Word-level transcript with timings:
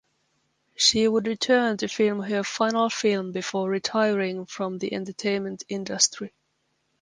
She 0.75 1.07
would 1.07 1.27
return 1.27 1.77
to 1.77 1.87
film 1.87 2.23
her 2.23 2.43
final 2.43 2.89
film 2.89 3.33
before 3.33 3.69
retiring 3.69 4.47
from 4.47 4.79
the 4.79 4.91
entertainment 4.95 5.63
industry. 5.69 6.33